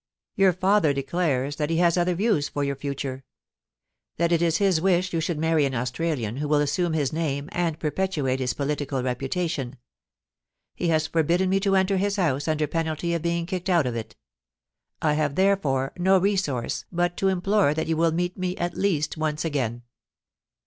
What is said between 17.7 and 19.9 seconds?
that you will meet me at least once again.